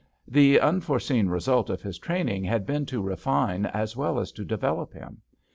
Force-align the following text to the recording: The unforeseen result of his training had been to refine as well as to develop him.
The 0.27 0.59
unforeseen 0.59 1.27
result 1.29 1.69
of 1.69 1.83
his 1.83 1.99
training 1.99 2.43
had 2.43 2.65
been 2.65 2.87
to 2.87 3.03
refine 3.03 3.67
as 3.67 3.95
well 3.95 4.17
as 4.19 4.31
to 4.31 4.43
develop 4.43 4.93
him. 4.93 5.21